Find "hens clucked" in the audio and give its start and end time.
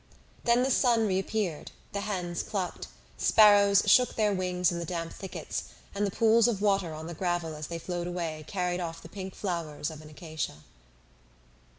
2.01-2.87